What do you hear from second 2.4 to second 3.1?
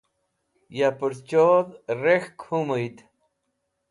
humuyd